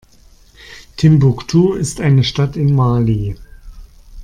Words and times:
Timbuktu 0.97 1.73
ist 1.73 2.01
eine 2.01 2.23
Stadt 2.23 2.55
in 2.55 2.73
Mali. 2.73 3.35